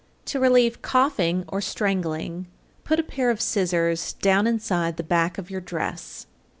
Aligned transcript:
To 0.25 0.39
relieve 0.39 0.81
coughing 0.81 1.45
or 1.47 1.61
strangling, 1.61 2.47
put 2.83 2.99
a 2.99 3.03
pair 3.03 3.29
of 3.29 3.39
scissors 3.39 4.13
down 4.13 4.47
inside 4.47 4.97
the 4.97 5.03
back 5.03 5.37
of 5.37 5.51
your 5.51 5.61
dress. 5.61 6.25